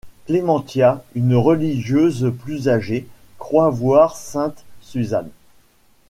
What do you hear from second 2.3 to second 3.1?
plus âgée,